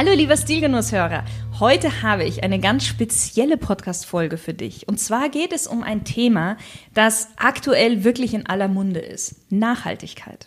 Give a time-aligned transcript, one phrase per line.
[0.00, 1.24] Hallo lieber Stilgenusshörer.
[1.58, 4.86] Heute habe ich eine ganz spezielle Podcast-Folge für dich.
[4.86, 6.56] Und zwar geht es um ein Thema,
[6.94, 9.50] das aktuell wirklich in aller Munde ist.
[9.50, 10.46] Nachhaltigkeit.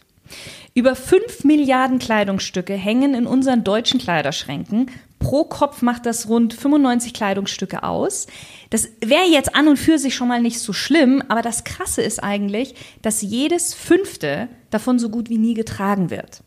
[0.73, 4.89] Über 5 Milliarden Kleidungsstücke hängen in unseren deutschen Kleiderschränken.
[5.19, 8.27] Pro Kopf macht das rund 95 Kleidungsstücke aus.
[8.69, 12.01] Das wäre jetzt an und für sich schon mal nicht so schlimm, aber das Krasse
[12.01, 16.41] ist eigentlich, dass jedes fünfte davon so gut wie nie getragen wird.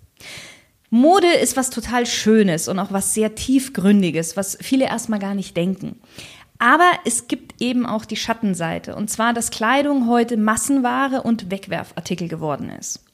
[0.95, 5.57] Mode ist was total Schönes und auch was sehr tiefgründiges, was viele erstmal gar nicht
[5.57, 5.99] denken.
[6.61, 12.29] Aber es gibt eben auch die Schattenseite, und zwar, dass Kleidung heute Massenware und Wegwerfartikel
[12.29, 13.05] geworden ist.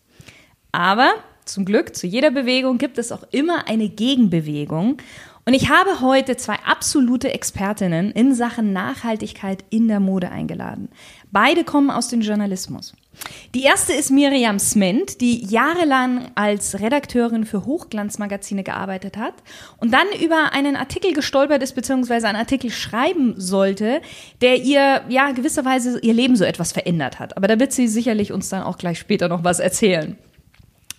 [0.73, 1.11] Aber
[1.47, 4.98] zum Glück, zu jeder Bewegung gibt es auch immer eine Gegenbewegung.
[5.47, 10.91] Und ich habe heute zwei absolute Expertinnen in Sachen Nachhaltigkeit in der Mode eingeladen.
[11.33, 12.92] Beide kommen aus dem Journalismus.
[13.55, 19.34] Die erste ist Miriam Sment, die jahrelang als Redakteurin für Hochglanzmagazine gearbeitet hat
[19.78, 24.00] und dann über einen Artikel gestolpert ist, beziehungsweise einen Artikel schreiben sollte,
[24.41, 27.36] der ihr, ja, gewisserweise ihr Leben so etwas verändert hat.
[27.36, 30.17] Aber da wird sie sicherlich uns dann auch gleich später noch was erzählen.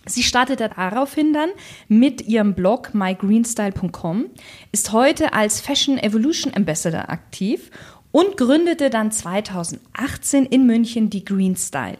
[0.04, 1.50] Sie startete daraufhin dann
[1.86, 4.26] mit ihrem Blog mygreenstyle.com,
[4.72, 7.70] ist heute als Fashion Evolution Ambassador aktiv
[8.12, 11.98] und gründete dann 2018 in München die Green Style.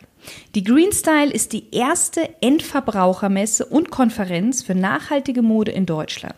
[0.55, 6.37] Die Green Style ist die erste Endverbrauchermesse und Konferenz für nachhaltige Mode in Deutschland.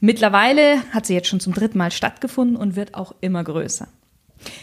[0.00, 3.88] Mittlerweile hat sie jetzt schon zum dritten Mal stattgefunden und wird auch immer größer.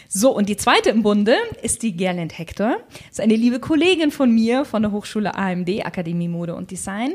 [0.08, 2.76] So, und die zweite im Bunde ist die Gerland Hector.
[2.90, 7.12] Das ist eine liebe Kollegin von mir von der Hochschule AMD, Akademie Mode und Design.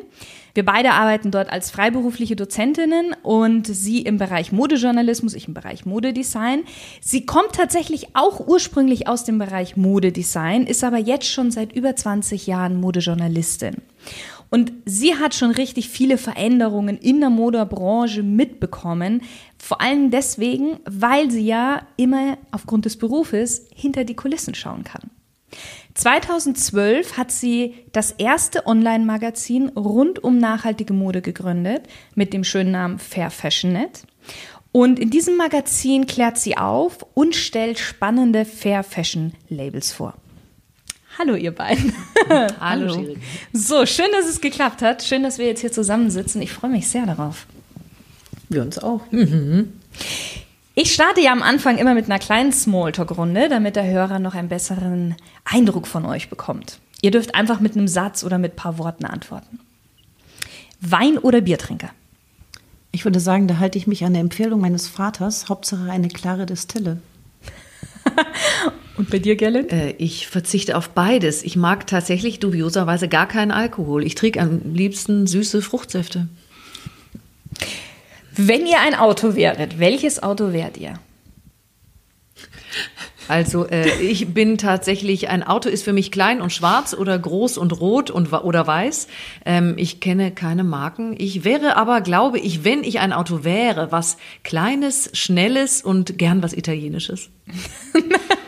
[0.54, 5.86] Wir beide arbeiten dort als freiberufliche Dozentinnen und sie im Bereich Modejournalismus, ich im Bereich
[5.86, 6.64] Modedesign.
[7.02, 11.96] Sie kommt tatsächlich auch ursprünglich aus dem Bereich Modedesign, ist aber jetzt schon seit über
[11.96, 13.76] 20 Jahren Modejournalistin.
[14.50, 19.22] Und sie hat schon richtig viele Veränderungen in der Modebranche mitbekommen.
[19.58, 25.10] Vor allem deswegen, weil sie ja immer aufgrund des Berufes hinter die Kulissen schauen kann.
[25.96, 31.84] 2012 hat sie das erste Online-Magazin rund um nachhaltige Mode gegründet
[32.16, 34.04] mit dem schönen Namen Fair Fashion Net.
[34.74, 40.16] Und in diesem Magazin klärt sie auf und stellt spannende Fair Fashion Labels vor.
[41.18, 41.94] Hallo ihr beiden.
[42.60, 43.16] Hallo.
[43.54, 45.04] So, schön, dass es geklappt hat.
[45.04, 46.42] Schön, dass wir jetzt hier zusammensitzen.
[46.42, 47.46] Ich freue mich sehr darauf.
[48.50, 49.02] Wir uns auch.
[49.12, 49.74] Mhm.
[50.74, 54.50] Ich starte ja am Anfang immer mit einer kleinen Smalltalk-Runde, damit der Hörer noch einen
[54.50, 55.16] besseren
[55.46, 56.80] Eindruck von euch bekommt.
[57.02, 59.60] Ihr dürft einfach mit einem Satz oder mit ein paar Worten antworten.
[60.82, 61.92] Wein- oder Biertrinker?
[62.92, 65.48] Ich würde sagen, da halte ich mich an der Empfehlung meines Vaters.
[65.48, 66.98] Hauptsache eine klare Distille.
[68.98, 69.70] Und bei dir, Gellen?
[69.70, 71.44] Äh, ich verzichte auf beides.
[71.44, 74.06] Ich mag tatsächlich dubioserweise gar keinen Alkohol.
[74.06, 76.28] Ich trinke am liebsten süße Fruchtsäfte.
[78.38, 81.00] Wenn ihr ein Auto wäret, welches Auto wärt ihr?
[83.28, 87.58] Also äh, ich bin tatsächlich, ein Auto ist für mich klein und schwarz oder groß
[87.58, 89.08] und rot und, oder weiß.
[89.46, 91.16] Ähm, ich kenne keine Marken.
[91.18, 96.44] Ich wäre aber, glaube ich, wenn ich ein Auto wäre, was kleines, schnelles und gern
[96.44, 97.30] was italienisches.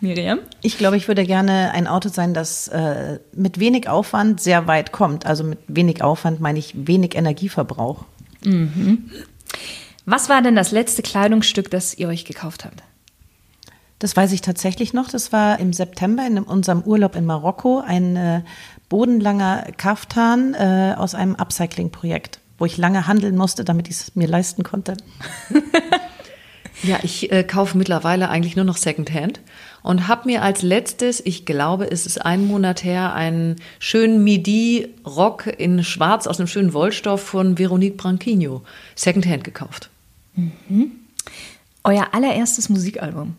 [0.00, 0.40] Miriam?
[0.62, 4.92] Ich glaube, ich würde gerne ein Auto sein, das äh, mit wenig Aufwand sehr weit
[4.92, 5.26] kommt.
[5.26, 8.04] Also mit wenig Aufwand meine ich wenig Energieverbrauch.
[8.44, 9.10] Mhm.
[10.04, 12.82] Was war denn das letzte Kleidungsstück, das ihr euch gekauft habt?
[13.98, 15.08] Das weiß ich tatsächlich noch.
[15.08, 18.42] Das war im September in unserem Urlaub in Marokko ein äh,
[18.88, 24.28] bodenlanger Kaftan äh, aus einem Upcycling-Projekt, wo ich lange handeln musste, damit ich es mir
[24.28, 24.98] leisten konnte.
[26.82, 29.40] ja, ich äh, kaufe mittlerweile eigentlich nur noch Secondhand
[29.86, 35.46] und habe mir als letztes, ich glaube, es ist ein Monat her, einen schönen Midi-Rock
[35.46, 38.62] in Schwarz aus einem schönen Wollstoff von Veronique Branquinho
[38.96, 39.88] Secondhand gekauft.
[40.34, 40.90] Mhm.
[41.84, 43.36] Euer allererstes Musikalbum.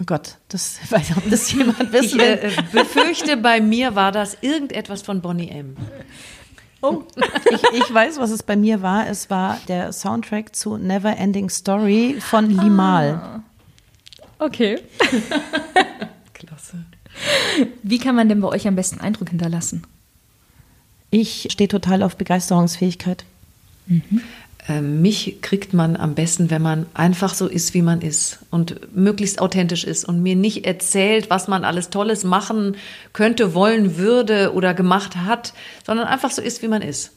[0.00, 2.40] Oh Gott, das weiß ob das jemand wissen will.
[2.48, 5.76] Ich äh, befürchte, bei mir war das irgendetwas von Bonnie M.
[6.82, 7.04] Oh,
[7.50, 9.06] ich, ich, weiß, was es bei mir war.
[9.08, 13.14] Es war der Soundtrack zu Never Ending Story von Limal.
[13.14, 13.42] Ah.
[14.38, 14.78] Okay.
[16.32, 16.84] Klasse.
[17.82, 19.86] Wie kann man denn bei euch am besten Eindruck hinterlassen?
[21.10, 23.24] Ich stehe total auf Begeisterungsfähigkeit.
[23.86, 24.22] Mhm.
[24.66, 28.94] Äh, mich kriegt man am besten, wenn man einfach so ist, wie man ist und
[28.96, 32.76] möglichst authentisch ist und mir nicht erzählt, was man alles Tolles machen
[33.12, 35.52] könnte, wollen würde oder gemacht hat,
[35.86, 37.12] sondern einfach so ist, wie man ist.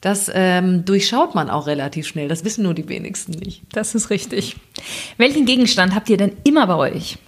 [0.00, 2.28] Das ähm, durchschaut man auch relativ schnell.
[2.28, 3.62] Das wissen nur die wenigsten nicht.
[3.72, 4.56] Das ist richtig.
[5.18, 7.18] Welchen Gegenstand habt ihr denn immer bei euch?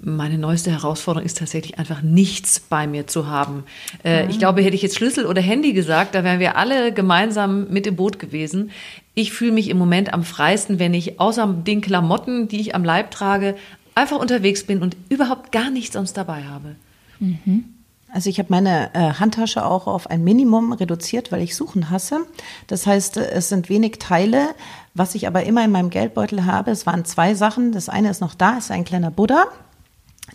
[0.00, 3.64] Meine neueste Herausforderung ist tatsächlich einfach nichts bei mir zu haben.
[4.04, 4.30] Äh, mhm.
[4.30, 7.86] Ich glaube, hätte ich jetzt Schlüssel oder Handy gesagt, da wären wir alle gemeinsam mit
[7.86, 8.70] im Boot gewesen.
[9.14, 12.84] Ich fühle mich im Moment am freisten, wenn ich außer den Klamotten, die ich am
[12.84, 13.56] Leib trage,
[13.94, 16.76] einfach unterwegs bin und überhaupt gar nichts sonst dabei habe.
[17.18, 17.64] Mhm.
[18.10, 22.20] Also ich habe meine äh, Handtasche auch auf ein Minimum reduziert, weil ich Suchen hasse.
[22.66, 24.48] Das heißt, äh, es sind wenig Teile.
[24.94, 27.72] Was ich aber immer in meinem Geldbeutel habe, es waren zwei Sachen.
[27.72, 29.44] Das eine ist noch da, ist ein kleiner Buddha.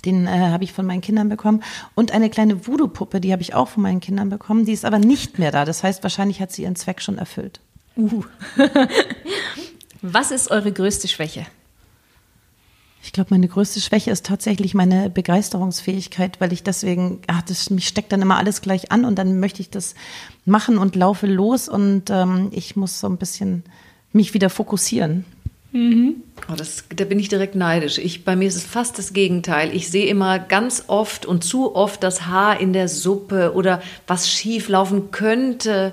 [0.06, 1.64] Den äh, habe ich von meinen Kindern bekommen.
[1.96, 4.66] Und eine kleine Voodoo-Puppe, die habe ich auch von meinen Kindern bekommen.
[4.66, 5.66] Die ist aber nicht mehr da.
[5.66, 7.60] Das heißt, wahrscheinlich hat sie ihren Zweck schon erfüllt.
[7.98, 8.24] Uh.
[10.02, 11.46] Was ist eure größte Schwäche?
[13.06, 17.86] Ich glaube, meine größte Schwäche ist tatsächlich meine Begeisterungsfähigkeit, weil ich deswegen, ach, das, mich
[17.86, 19.94] steckt dann immer alles gleich an und dann möchte ich das
[20.46, 23.64] machen und laufe los und ähm, ich muss so ein bisschen
[24.14, 25.26] mich wieder fokussieren.
[25.74, 26.22] Mhm.
[26.52, 27.98] Oh, das, da bin ich direkt neidisch.
[27.98, 29.76] Ich, bei mir ist es fast das Gegenteil.
[29.76, 34.30] Ich sehe immer ganz oft und zu oft das Haar in der Suppe oder was
[34.30, 35.92] schief laufen könnte.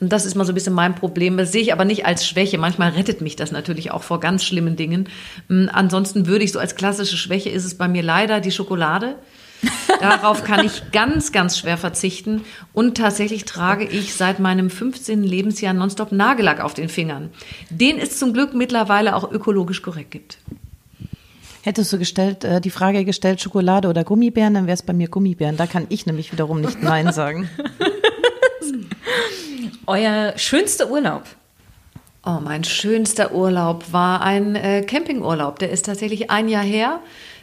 [0.00, 1.36] Und das ist mal so ein bisschen mein Problem.
[1.36, 2.58] Das sehe ich aber nicht als Schwäche.
[2.58, 5.08] Manchmal rettet mich das natürlich auch vor ganz schlimmen Dingen.
[5.48, 9.14] Hm, ansonsten würde ich so als klassische Schwäche ist es bei mir leider die Schokolade.
[10.00, 12.42] Darauf kann ich ganz, ganz schwer verzichten.
[12.72, 15.22] Und tatsächlich trage ich seit meinem 15.
[15.22, 17.30] Lebensjahr nonstop Nagellack auf den Fingern,
[17.68, 20.38] den es zum Glück mittlerweile auch ökologisch korrekt gibt.
[21.62, 25.08] Hättest du gestellt, äh, die Frage gestellt, Schokolade oder Gummibären, dann wäre es bei mir
[25.08, 25.58] Gummibären.
[25.58, 27.50] Da kann ich nämlich wiederum nicht Nein sagen.
[29.86, 31.24] Euer schönster Urlaub?
[32.24, 35.58] Oh, mein schönster Urlaub war ein äh, Campingurlaub.
[35.58, 37.00] Der ist tatsächlich ein Jahr her.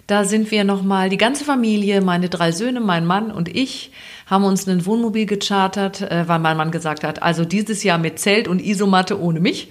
[0.07, 3.92] Da sind wir nochmal, die ganze Familie, meine drei Söhne, mein Mann und ich,
[4.25, 8.18] haben uns ein Wohnmobil gechartert, äh, weil mein Mann gesagt hat, also dieses Jahr mit
[8.18, 9.69] Zelt und Isomatte ohne mich,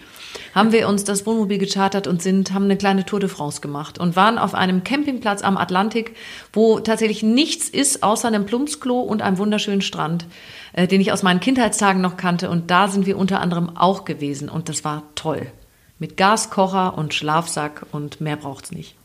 [0.54, 3.98] haben wir uns das Wohnmobil gechartert und sind, haben eine kleine Tour de France gemacht
[3.98, 6.14] und waren auf einem Campingplatz am Atlantik,
[6.52, 10.26] wo tatsächlich nichts ist außer einem Plumpsklo und einem wunderschönen Strand,
[10.74, 12.50] äh, den ich aus meinen Kindheitstagen noch kannte.
[12.50, 15.46] Und da sind wir unter anderem auch gewesen und das war toll.
[15.98, 18.96] Mit Gaskocher und Schlafsack und mehr braucht's nicht.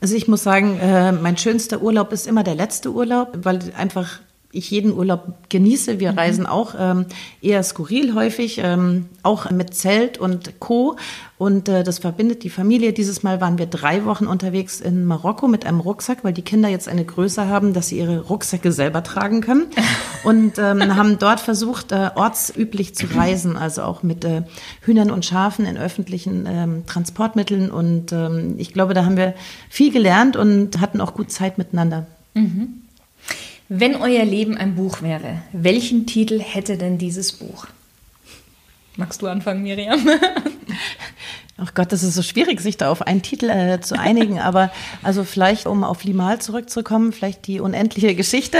[0.00, 4.20] Also ich muss sagen, äh, mein schönster Urlaub ist immer der letzte Urlaub, weil einfach
[4.52, 6.00] ich jeden Urlaub genieße.
[6.00, 6.18] Wir mhm.
[6.18, 7.06] reisen auch ähm,
[7.40, 10.96] eher skurril häufig, ähm, auch mit Zelt und Co.
[11.38, 12.92] Und äh, das verbindet die Familie.
[12.92, 16.68] Dieses Mal waren wir drei Wochen unterwegs in Marokko mit einem Rucksack, weil die Kinder
[16.68, 19.66] jetzt eine Größe haben, dass sie ihre Rucksäcke selber tragen können.
[20.24, 24.42] Und ähm, haben dort versucht, äh, ortsüblich zu reisen, also auch mit äh,
[24.82, 27.70] Hühnern und Schafen in öffentlichen ähm, Transportmitteln.
[27.70, 29.34] Und ähm, ich glaube, da haben wir
[29.70, 32.06] viel gelernt und hatten auch gut Zeit miteinander.
[32.34, 32.79] Mhm.
[33.72, 37.68] Wenn euer Leben ein Buch wäre, welchen Titel hätte denn dieses Buch?
[38.96, 40.00] Magst du anfangen, Miriam?
[41.56, 44.38] Ach Gott, das ist so schwierig, sich da auf einen Titel äh, zu einigen.
[44.40, 44.72] Aber
[45.04, 48.58] also vielleicht, um auf Limal zurückzukommen, vielleicht die unendliche Geschichte.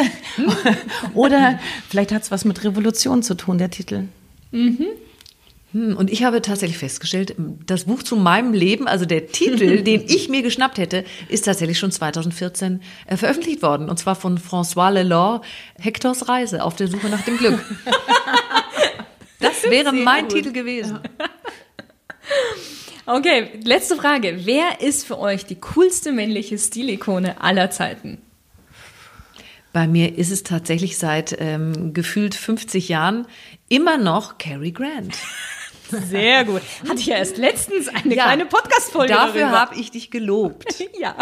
[1.15, 1.59] Oder
[1.89, 4.05] vielleicht hat es was mit Revolution zu tun, der Titel.
[4.53, 4.87] Mhm.
[5.73, 7.35] Hm, und ich habe tatsächlich festgestellt,
[7.67, 11.79] das Buch zu meinem Leben, also der Titel, den ich mir geschnappt hätte, ist tatsächlich
[11.79, 13.89] schon 2014 äh, veröffentlicht worden.
[13.89, 15.43] Und zwar von François Lelore,
[15.79, 17.59] Hectors Reise auf der Suche nach dem Glück.
[19.43, 20.35] Das wäre Sehr mein gut.
[20.35, 21.01] Titel gewesen.
[23.07, 24.41] Okay, letzte Frage.
[24.45, 28.19] Wer ist für euch die coolste männliche Stilikone aller Zeiten?
[29.73, 33.27] Bei mir ist es tatsächlich seit ähm, gefühlt 50 Jahren
[33.69, 35.17] immer noch Cary Grant.
[35.91, 36.63] Sehr gut.
[36.89, 40.83] Hatte ich ja erst letztens eine ja, kleine Podcast-Folge Dafür habe ich dich gelobt.
[41.01, 41.15] ja.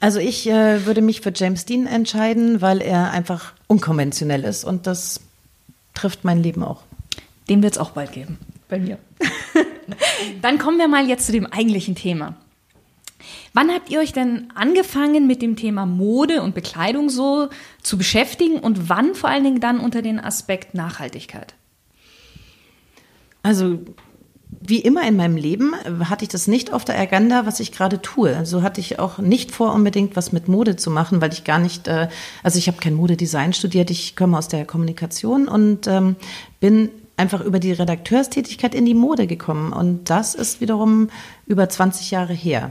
[0.00, 4.86] Also ich äh, würde mich für James Dean entscheiden, weil er einfach unkonventionell ist und
[4.86, 5.20] das
[5.94, 6.82] trifft mein Leben auch.
[7.48, 8.38] Den wird es auch bald geben.
[8.68, 8.98] Bei mir.
[10.42, 12.36] Dann kommen wir mal jetzt zu dem eigentlichen Thema.
[13.54, 17.48] Wann habt ihr euch denn angefangen mit dem Thema Mode und Bekleidung so
[17.82, 21.54] zu beschäftigen und wann vor allen Dingen dann unter den Aspekt Nachhaltigkeit?
[23.42, 23.78] Also
[24.60, 25.74] wie immer in meinem Leben
[26.08, 28.36] hatte ich das nicht auf der Agenda, was ich gerade tue.
[28.36, 31.58] Also hatte ich auch nicht vor, unbedingt was mit Mode zu machen, weil ich gar
[31.58, 32.08] nicht, äh,
[32.42, 36.16] also ich habe kein Modedesign studiert, ich komme aus der Kommunikation und ähm,
[36.60, 39.72] bin einfach über die Redakteurstätigkeit in die Mode gekommen.
[39.72, 41.08] Und das ist wiederum
[41.46, 42.70] über 20 Jahre her.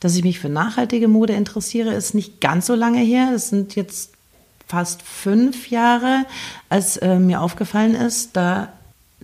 [0.00, 3.32] Dass ich mich für nachhaltige Mode interessiere, ist nicht ganz so lange her.
[3.34, 4.12] Es sind jetzt
[4.66, 6.26] fast fünf Jahre,
[6.68, 8.72] als äh, mir aufgefallen ist, da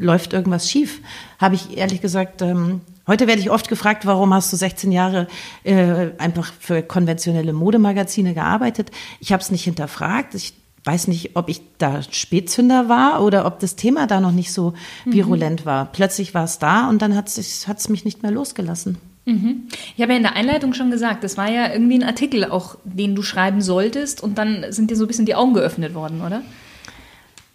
[0.00, 1.00] läuft irgendwas schief.
[1.38, 5.28] Habe ich ehrlich gesagt, ähm, heute werde ich oft gefragt, warum hast du 16 Jahre
[5.62, 8.90] äh, einfach für konventionelle Modemagazine gearbeitet?
[9.20, 10.34] Ich habe es nicht hinterfragt.
[10.34, 10.54] Ich
[10.84, 14.72] weiß nicht, ob ich da Spätzünder war oder ob das Thema da noch nicht so
[15.04, 15.12] mhm.
[15.12, 15.92] virulent war.
[15.92, 18.96] Plötzlich war es da und dann hat es mich nicht mehr losgelassen.
[19.26, 19.68] Mhm.
[19.94, 22.76] Ich habe ja in der Einleitung schon gesagt, das war ja irgendwie ein Artikel auch,
[22.84, 26.22] den du schreiben solltest und dann sind dir so ein bisschen die Augen geöffnet worden,
[26.22, 26.42] oder?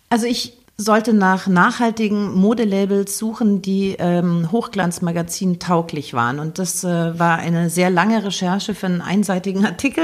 [0.09, 6.37] Also ich sollte nach nachhaltigen Modelabels suchen, die ähm, Hochglanzmagazin tauglich waren.
[6.37, 10.03] Und das äh, war eine sehr lange Recherche für einen einseitigen Artikel,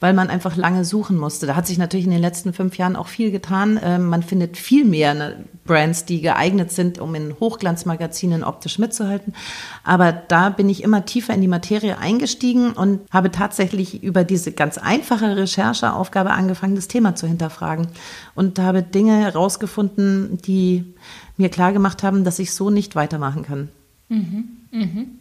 [0.00, 1.46] weil man einfach lange suchen musste.
[1.46, 3.78] Da hat sich natürlich in den letzten fünf Jahren auch viel getan.
[3.80, 9.34] Ähm, man findet viel mehr ne, Brands, die geeignet sind, um in Hochglanzmagazinen optisch mitzuhalten.
[9.84, 14.50] Aber da bin ich immer tiefer in die Materie eingestiegen und habe tatsächlich über diese
[14.50, 17.86] ganz einfache Rechercheaufgabe angefangen, das Thema zu hinterfragen
[18.34, 20.94] und habe Dinge herausgefunden, die
[21.36, 23.68] mir klar gemacht haben, dass ich so nicht weitermachen kann.
[24.08, 24.44] Mhm.
[24.70, 25.19] Mhm.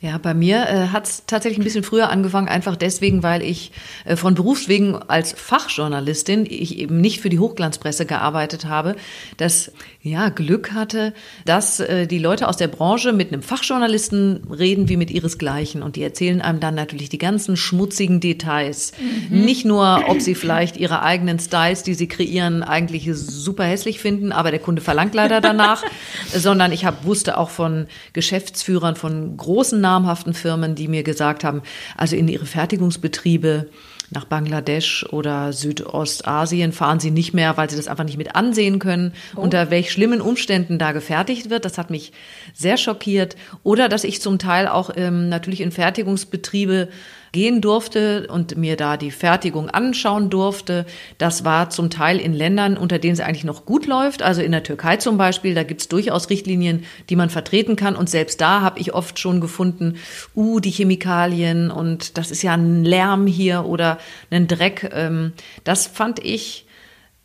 [0.00, 3.72] Ja, bei mir äh, hat es tatsächlich ein bisschen früher angefangen, einfach deswegen, weil ich
[4.04, 8.94] äh, von Berufswegen als Fachjournalistin, ich eben nicht für die Hochglanzpresse gearbeitet habe,
[9.38, 11.14] das ja Glück hatte,
[11.44, 15.96] dass äh, die Leute aus der Branche mit einem Fachjournalisten reden wie mit ihresgleichen und
[15.96, 18.92] die erzählen einem dann natürlich die ganzen schmutzigen Details.
[19.30, 19.40] Mhm.
[19.44, 24.30] Nicht nur, ob sie vielleicht ihre eigenen Styles, die sie kreieren, eigentlich super hässlich finden,
[24.30, 25.82] aber der Kunde verlangt leider danach,
[26.32, 31.62] sondern ich hab, wusste auch von Geschäftsführern von großen namhaften Firmen, die mir gesagt haben,
[31.96, 33.70] also in ihre Fertigungsbetriebe
[34.10, 38.78] nach Bangladesch oder Südostasien fahren sie nicht mehr, weil sie das einfach nicht mit ansehen
[38.78, 39.40] können, oh.
[39.40, 41.64] unter welch schlimmen Umständen da gefertigt wird.
[41.64, 42.12] Das hat mich
[42.54, 43.36] sehr schockiert.
[43.62, 46.88] Oder dass ich zum Teil auch ähm, natürlich in Fertigungsbetriebe
[47.32, 50.86] gehen durfte und mir da die Fertigung anschauen durfte.
[51.18, 54.22] Das war zum Teil in Ländern, unter denen es eigentlich noch gut läuft.
[54.22, 57.96] Also in der Türkei zum Beispiel, da gibt es durchaus Richtlinien, die man vertreten kann.
[57.96, 59.96] Und selbst da habe ich oft schon gefunden,
[60.34, 63.98] uh, die Chemikalien und das ist ja ein Lärm hier oder
[64.30, 64.90] ein Dreck.
[64.94, 65.32] Ähm,
[65.64, 66.66] das fand ich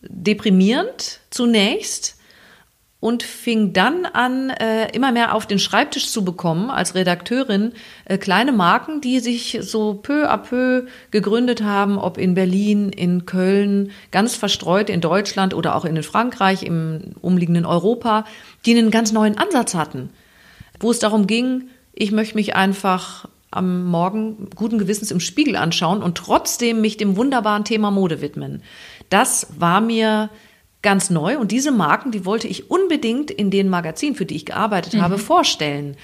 [0.02, 2.18] deprimierend zunächst
[3.04, 7.74] und fing dann an, äh, immer mehr auf den Schreibtisch zu bekommen als Redakteurin
[8.06, 13.26] äh, kleine Marken, die sich so peu à peu gegründet haben, ob in Berlin, in
[13.26, 18.24] Köln, ganz verstreut in Deutschland oder auch in Frankreich, im umliegenden Europa,
[18.66, 20.10] die einen ganz neuen Ansatz hatten,
[20.80, 26.02] wo es darum ging, ich möchte mich einfach am Morgen guten Gewissens im Spiegel anschauen
[26.02, 28.64] und trotzdem mich dem wunderbaren Thema Mode widmen.
[29.10, 30.30] Das war mir
[30.84, 34.46] ganz neu und diese Marken, die wollte ich unbedingt in den Magazinen, für die ich
[34.46, 35.02] gearbeitet mhm.
[35.02, 35.98] habe, vorstellen.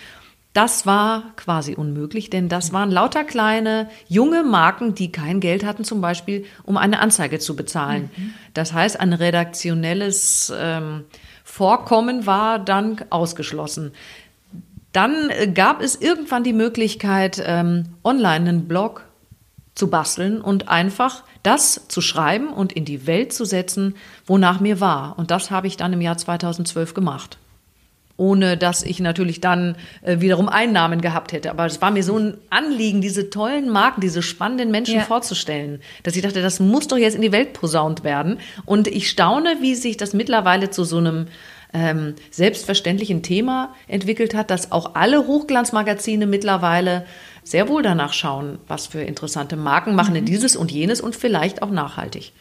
[0.54, 5.84] Das war quasi unmöglich, denn das waren lauter kleine, junge Marken, die kein Geld hatten,
[5.84, 8.10] zum Beispiel, um eine Anzeige zu bezahlen.
[8.18, 8.34] Mhm.
[8.56, 11.04] Das heißt, ein redaktionelles ähm,
[11.44, 13.92] Vorkommen war dann ausgeschlossen.
[14.92, 19.04] Dann äh, gab es irgendwann die Möglichkeit, ähm, online einen Blog
[19.76, 24.80] zu basteln und einfach das zu schreiben und in die Welt zu setzen, wonach mir
[24.80, 25.18] war.
[25.18, 27.38] Und das habe ich dann im Jahr 2012 gemacht.
[28.18, 31.52] Ohne dass ich natürlich dann äh, wiederum Einnahmen gehabt hätte.
[31.52, 35.04] Aber es war mir so ein Anliegen, diese tollen Marken, diese spannenden Menschen ja.
[35.04, 38.40] vorzustellen, dass ich dachte, das muss doch jetzt in die Welt posaunt werden.
[38.66, 41.28] Und ich staune, wie sich das mittlerweile zu so einem
[41.74, 47.06] ähm, selbstverständlichen Thema entwickelt hat, dass auch alle Hochglanzmagazine mittlerweile
[47.50, 50.28] sehr wohl danach schauen, was für interessante Marken machen denn mhm.
[50.28, 52.32] dieses und jenes und vielleicht auch nachhaltig.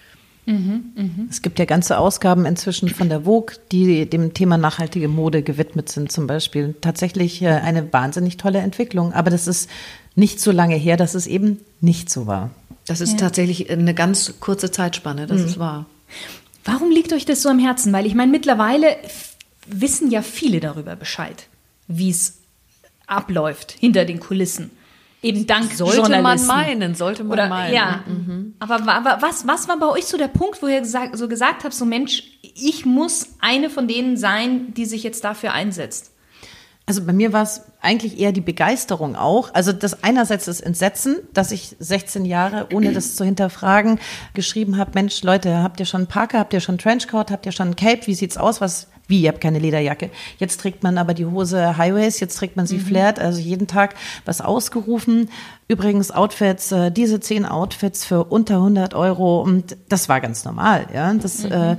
[0.46, 1.10] Mhm, mh.
[1.28, 5.90] Es gibt ja ganze Ausgaben inzwischen von der Vogue, die dem Thema nachhaltige Mode gewidmet
[5.90, 6.74] sind, zum Beispiel.
[6.80, 9.12] Tatsächlich äh, eine wahnsinnig tolle Entwicklung.
[9.12, 9.68] Aber das ist
[10.14, 12.50] nicht so lange her, dass es eben nicht so war.
[12.86, 13.18] Das ist ja.
[13.18, 15.46] tatsächlich eine ganz kurze Zeitspanne, das mhm.
[15.46, 15.84] ist wahr.
[16.64, 17.92] Warum liegt euch das so am Herzen?
[17.92, 18.96] Weil ich meine, mittlerweile
[19.66, 21.46] wissen ja viele darüber Bescheid,
[21.86, 22.38] wie es
[23.06, 24.70] abläuft hinter den Kulissen.
[25.20, 27.74] Eben dank sollte man meinen, sollte man Oder, meinen.
[27.74, 28.54] Ja, mhm.
[28.60, 31.64] aber, aber was, was war bei euch so der Punkt, wo ihr gesagt, so gesagt
[31.64, 36.12] habt, so Mensch, ich muss eine von denen sein, die sich jetzt dafür einsetzt?
[36.86, 39.52] Also bei mir war es eigentlich eher die Begeisterung auch.
[39.52, 44.00] Also das einerseits das Entsetzen, dass ich 16 Jahre, ohne das zu hinterfragen,
[44.32, 47.76] geschrieben habe, Mensch, Leute, habt ihr schon Parker, habt ihr schon Trenchcoat, habt ihr schon
[47.76, 48.62] Cape, wie sieht's aus?
[48.62, 50.10] Was wie, ihr habt keine Lederjacke.
[50.38, 52.82] Jetzt trägt man aber die Hose Highways, jetzt trägt man sie mhm.
[52.82, 55.30] flared, also jeden Tag was ausgerufen.
[55.70, 60.86] Übrigens Outfits, äh, diese zehn Outfits für unter 100 Euro und das war ganz normal,
[60.94, 61.12] ja.
[61.12, 61.52] Das, mhm.
[61.52, 61.76] äh,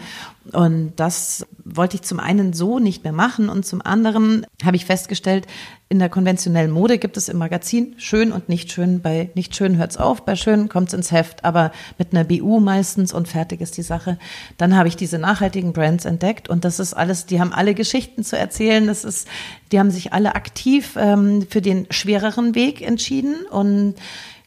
[0.51, 4.85] und das wollte ich zum einen so nicht mehr machen und zum anderen habe ich
[4.85, 5.47] festgestellt,
[5.91, 9.01] in der konventionellen Mode gibt es im Magazin schön und nicht schön.
[9.01, 13.11] Bei nicht schön hört's auf, bei schön kommt's ins Heft, aber mit einer BU meistens
[13.11, 14.19] und fertig ist die Sache.
[14.57, 18.23] Dann habe ich diese nachhaltigen Brands entdeckt und das ist alles, die haben alle Geschichten
[18.23, 18.85] zu erzählen.
[18.85, 19.27] Das ist,
[19.71, 23.78] die haben sich alle aktiv ähm, für den schwereren Weg entschieden und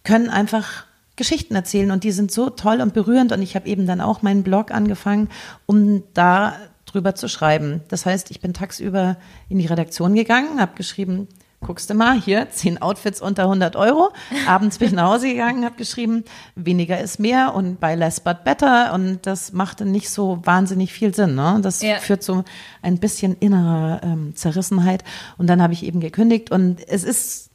[0.04, 0.84] können einfach
[1.16, 4.22] Geschichten erzählen und die sind so toll und berührend und ich habe eben dann auch
[4.22, 5.28] meinen Blog angefangen,
[5.66, 6.54] um da
[6.86, 7.82] drüber zu schreiben.
[7.88, 9.16] Das heißt, ich bin tagsüber
[9.48, 11.28] in die Redaktion gegangen, habe geschrieben,
[11.62, 14.10] guckst du mal, hier, zehn Outfits unter 100 Euro.
[14.46, 16.24] Abends bin ich nach Hause gegangen, habe geschrieben,
[16.54, 18.92] weniger ist mehr und bei less but better.
[18.92, 21.34] Und das machte nicht so wahnsinnig viel Sinn.
[21.34, 21.60] Ne?
[21.62, 21.96] Das ja.
[21.98, 22.44] führt zu
[22.82, 25.04] ein bisschen innerer ähm, Zerrissenheit.
[25.38, 26.50] Und dann habe ich eben gekündigt.
[26.50, 27.50] Und es ist,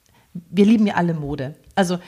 [0.49, 1.55] wir lieben ja alle Mode.
[1.75, 1.99] Also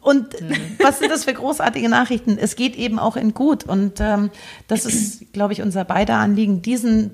[0.00, 0.54] und mhm.
[0.80, 2.36] was sind das für großartige Nachrichten?
[2.38, 3.64] Es geht eben auch in gut.
[3.64, 4.30] Und ähm,
[4.66, 7.12] das ist, glaube ich, unser beider Anliegen, diesen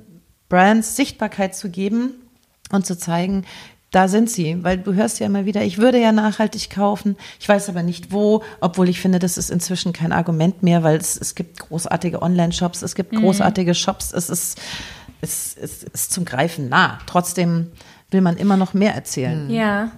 [0.48, 2.14] Brands Sichtbarkeit zu geben
[2.70, 3.44] und zu zeigen,
[3.90, 7.48] da sind sie, weil du hörst ja immer wieder, ich würde ja nachhaltig kaufen, ich
[7.48, 11.16] weiß aber nicht wo, obwohl ich finde, das ist inzwischen kein Argument mehr, weil es,
[11.16, 13.20] es gibt großartige Online-Shops, es gibt mhm.
[13.20, 14.60] großartige Shops, es ist,
[15.20, 16.98] es, es ist zum Greifen nah.
[17.06, 17.70] Trotzdem
[18.14, 19.50] will man immer noch mehr erzählen.
[19.50, 19.90] Ja.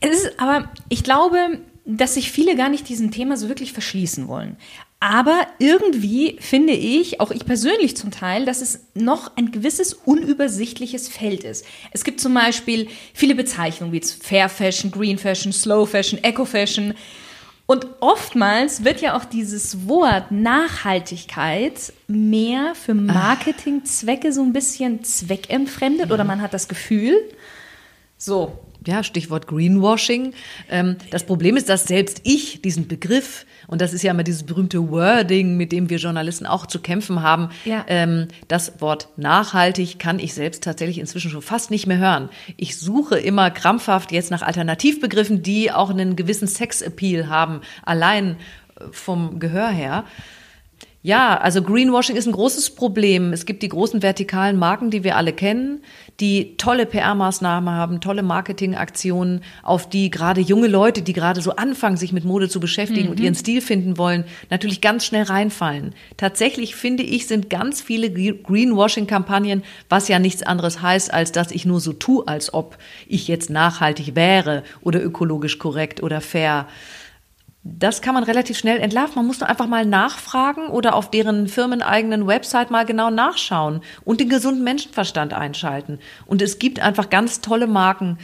[0.00, 4.28] Es ist, aber ich glaube, dass sich viele gar nicht diesem Thema so wirklich verschließen
[4.28, 4.56] wollen.
[4.98, 11.08] Aber irgendwie finde ich, auch ich persönlich zum Teil, dass es noch ein gewisses unübersichtliches
[11.08, 11.64] Feld ist.
[11.92, 16.94] Es gibt zum Beispiel viele Bezeichnungen wie Fair Fashion, Green Fashion, Slow Fashion, Eco Fashion.
[17.66, 26.12] Und oftmals wird ja auch dieses Wort Nachhaltigkeit mehr für Marketingzwecke so ein bisschen zweckentfremdet
[26.12, 27.14] oder man hat das Gefühl,
[28.24, 30.32] so, ja, Stichwort Greenwashing.
[30.70, 34.44] Ähm, das Problem ist, dass selbst ich diesen Begriff, und das ist ja immer dieses
[34.44, 37.84] berühmte Wording, mit dem wir Journalisten auch zu kämpfen haben, ja.
[37.88, 42.28] ähm, das Wort nachhaltig kann ich selbst tatsächlich inzwischen schon fast nicht mehr hören.
[42.56, 48.36] Ich suche immer krampfhaft jetzt nach Alternativbegriffen, die auch einen gewissen Sexappeal haben, allein
[48.76, 50.04] äh, vom Gehör her.
[51.04, 53.32] Ja, also Greenwashing ist ein großes Problem.
[53.32, 55.82] Es gibt die großen vertikalen Marken, die wir alle kennen,
[56.20, 61.96] die tolle PR-Maßnahmen haben, tolle Marketingaktionen, auf die gerade junge Leute, die gerade so anfangen,
[61.96, 63.10] sich mit Mode zu beschäftigen mhm.
[63.10, 65.92] und ihren Stil finden wollen, natürlich ganz schnell reinfallen.
[66.18, 71.66] Tatsächlich finde ich, sind ganz viele Greenwashing-Kampagnen, was ja nichts anderes heißt, als dass ich
[71.66, 76.68] nur so tue, als ob ich jetzt nachhaltig wäre oder ökologisch korrekt oder fair.
[77.64, 79.14] Das kann man relativ schnell entlarven.
[79.14, 84.20] Man muss nur einfach mal nachfragen oder auf deren firmeneigenen Website mal genau nachschauen und
[84.20, 86.00] den gesunden Menschenverstand einschalten.
[86.26, 88.18] Und es gibt einfach ganz tolle Marken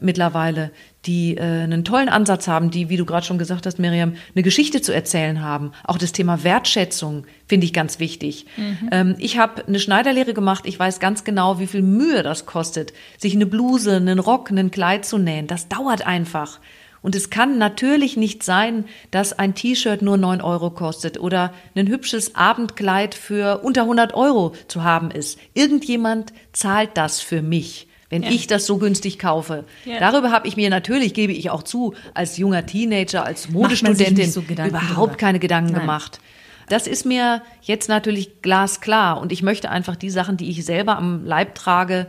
[0.00, 0.70] mittlerweile,
[1.06, 4.42] die äh, einen tollen Ansatz haben, die, wie du gerade schon gesagt hast, Miriam, eine
[4.42, 5.72] Geschichte zu erzählen haben.
[5.82, 8.46] Auch das Thema Wertschätzung finde ich ganz wichtig.
[8.56, 8.88] Mhm.
[8.92, 10.64] Ähm, ich habe eine Schneiderlehre gemacht.
[10.66, 14.70] Ich weiß ganz genau, wie viel Mühe das kostet, sich eine Bluse, einen Rock, ein
[14.70, 15.46] Kleid zu nähen.
[15.46, 16.60] Das dauert einfach.
[17.04, 21.86] Und es kann natürlich nicht sein, dass ein T-Shirt nur neun Euro kostet oder ein
[21.86, 25.38] hübsches Abendkleid für unter 100 Euro zu haben ist.
[25.52, 28.30] Irgendjemand zahlt das für mich wenn ja.
[28.30, 29.64] ich das so günstig kaufe.
[29.84, 29.98] Ja.
[29.98, 34.40] Darüber habe ich mir natürlich, gebe ich auch zu, als junger Teenager, als Modestudentin so
[34.40, 35.16] überhaupt drüber.
[35.16, 35.80] keine Gedanken Nein.
[35.80, 36.20] gemacht.
[36.68, 40.96] Das ist mir jetzt natürlich glasklar und ich möchte einfach die Sachen, die ich selber
[40.96, 42.06] am Leib trage,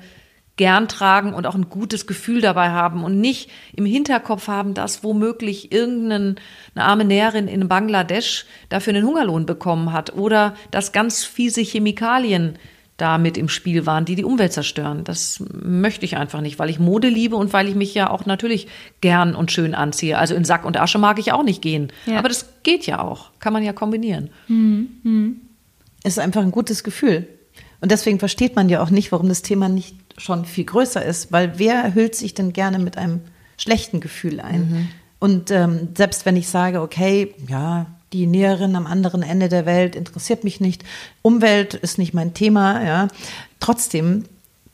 [0.57, 5.03] gern tragen und auch ein gutes Gefühl dabei haben und nicht im Hinterkopf haben, dass
[5.03, 6.35] womöglich irgendeine
[6.75, 12.57] arme Näherin in Bangladesch dafür einen Hungerlohn bekommen hat oder dass ganz fiese Chemikalien
[12.97, 15.03] da mit im Spiel waren, die die Umwelt zerstören.
[15.03, 18.25] Das möchte ich einfach nicht, weil ich Mode liebe und weil ich mich ja auch
[18.25, 18.67] natürlich
[19.01, 20.17] gern und schön anziehe.
[20.17, 21.91] Also in Sack und Asche mag ich auch nicht gehen.
[22.05, 22.19] Ja.
[22.19, 23.31] Aber das geht ja auch.
[23.39, 24.29] Kann man ja kombinieren.
[24.47, 24.89] Mhm.
[25.03, 25.41] Mhm.
[26.05, 27.27] Ist einfach ein gutes Gefühl.
[27.81, 31.31] Und deswegen versteht man ja auch nicht, warum das Thema nicht schon viel größer ist,
[31.31, 33.21] weil wer hüllt sich denn gerne mit einem
[33.57, 34.69] schlechten Gefühl ein?
[34.69, 34.87] Mhm.
[35.19, 39.95] Und ähm, selbst wenn ich sage, okay, ja, die Näherin am anderen Ende der Welt
[39.95, 40.83] interessiert mich nicht,
[41.21, 43.07] Umwelt ist nicht mein Thema, ja,
[43.59, 44.25] trotzdem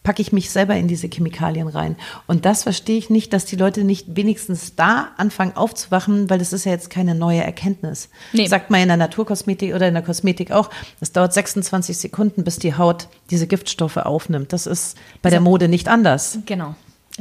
[0.04, 1.96] packe ich mich selber in diese Chemikalien rein.
[2.28, 6.54] Und das verstehe ich nicht, dass die Leute nicht wenigstens da anfangen aufzuwachen, weil das
[6.54, 8.10] ist ja jetzt keine neue Erkenntnis.
[8.34, 8.48] Nee.
[8.48, 12.58] Sagt man in der Naturkosmetik oder in der Kosmetik auch, das dauert 26 Sekunden, bis
[12.58, 14.54] die Haut diese Giftstoffe aufnimmt.
[14.54, 16.40] Das ist bei der Mode nicht anders.
[16.46, 16.76] Genau.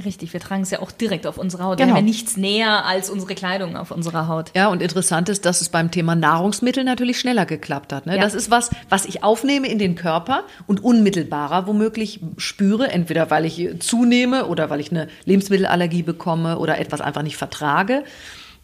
[0.05, 1.79] Richtig, wir tragen es ja auch direkt auf unsere Haut.
[1.79, 1.89] Genau.
[1.89, 4.53] Wir haben ja nichts näher als unsere Kleidung auf unserer Haut.
[4.55, 8.07] Ja, und interessant ist, dass es beim Thema Nahrungsmittel natürlich schneller geklappt hat.
[8.07, 8.17] Ne?
[8.17, 8.23] Ja.
[8.23, 13.45] Das ist was, was ich aufnehme in den Körper und unmittelbarer womöglich spüre, entweder weil
[13.45, 18.05] ich zunehme oder weil ich eine Lebensmittelallergie bekomme oder etwas einfach nicht vertrage.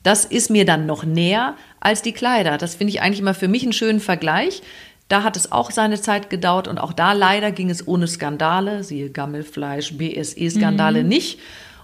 [0.03, 2.59] Das ist mir dann noch näher als die Kleider.
[2.59, 4.63] Das finde ich eigentlich immer für mich einen schönen Vergleich.
[5.09, 8.83] Da hat es auch seine Zeit gedauert und auch da leider ging es ohne Skandale,
[8.83, 11.09] siehe Gammelfleisch, BSE-Skandale Mhm.
[11.09, 11.39] nicht.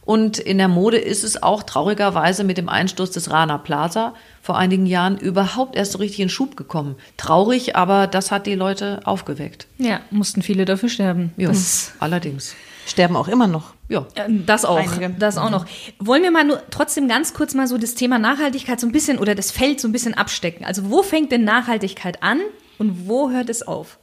[0.05, 4.59] Und in der Mode ist es auch traurigerweise mit dem Einsturz des Rana Plaza vor
[4.59, 6.97] einigen Jahren überhaupt erst so richtig in Schub gekommen.
[7.17, 9.69] Traurig, aber das hat die Leute aufgeweckt.
[9.79, 11.33] Ja, mussten viele dafür sterben.
[11.37, 12.57] Ja, Das, allerdings.
[12.85, 13.75] Sterben auch immer noch.
[13.89, 14.05] Ja.
[14.17, 14.77] äh, das auch.
[14.79, 15.11] Einige.
[15.17, 15.67] Das auch noch.
[16.01, 19.21] Wollen wir mal nur trotzdem ganz kurz mal so das Thema Nachhaltigkeit so ein bisschen
[19.21, 20.67] oder das Feld so ein bisschen abstecken?
[20.67, 22.41] Also wo fängt denn Nachhaltigkeit an
[22.83, 23.99] und wo hört es auf?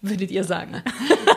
[0.00, 0.82] Würdet ihr sagen?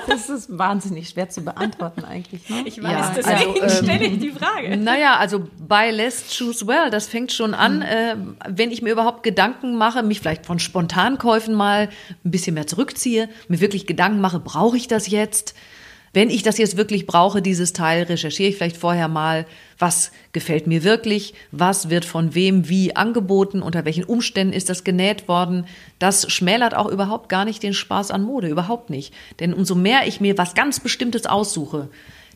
[0.05, 2.49] Das ist wahnsinnig schwer zu beantworten eigentlich.
[2.49, 2.63] Ne?
[2.65, 4.75] Ich Ja, weiß, deswegen also, ähm, stelle ich die Frage.
[4.75, 8.17] Naja, also buy less, choose well, das fängt schon an, äh,
[8.49, 11.87] wenn ich mir überhaupt Gedanken mache, mich vielleicht von Spontankäufen mal
[12.25, 15.55] ein bisschen mehr zurückziehe, mir wirklich Gedanken mache, brauche ich das jetzt?
[16.13, 19.47] Wenn ich das jetzt wirklich brauche, dieses Teil, recherchiere ich vielleicht vorher mal,
[19.79, 24.83] was gefällt mir wirklich, was wird von wem wie angeboten, unter welchen Umständen ist das
[24.83, 25.65] genäht worden.
[25.97, 29.11] Das schmälert auch überhaupt gar nicht den Spaß an Mode, überhaupt nicht.
[29.39, 31.89] Denn umso mehr ich mir was ganz Bestimmtes aussuche,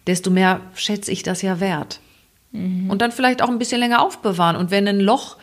[0.08, 2.00] desto mehr schätze ich das ja wert.
[2.90, 4.56] Und dann vielleicht auch ein bisschen länger aufbewahren.
[4.56, 5.38] Und wenn ein Loch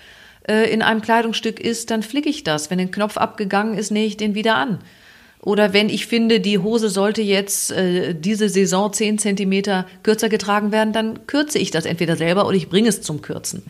[0.49, 2.71] äh, in einem Kleidungsstück ist, dann flicke ich das.
[2.71, 4.81] Wenn ein Knopf abgegangen ist, nähe ich den wieder an.
[5.45, 10.73] Oder wenn ich finde, die Hose sollte jetzt äh, diese Saison 10 Zentimeter kürzer getragen
[10.73, 13.63] werden, dann kürze ich das entweder selber oder ich bringe es zum Kürzen.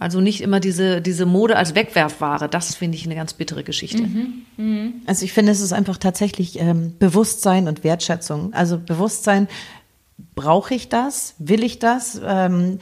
[0.00, 2.48] Also nicht immer diese, diese Mode als Wegwerfware.
[2.48, 4.02] Das finde ich eine ganz bittere Geschichte.
[5.06, 8.52] Also ich finde, es ist einfach tatsächlich ähm, Bewusstsein und Wertschätzung.
[8.52, 9.46] Also Bewusstsein,
[10.34, 11.34] brauche ich das?
[11.38, 12.20] Will ich das?
[12.26, 12.80] Ähm,